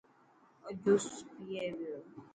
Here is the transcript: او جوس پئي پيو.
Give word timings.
او 0.65 0.71
جوس 0.81 1.05
پئي 1.29 1.69
پيو. 1.77 1.97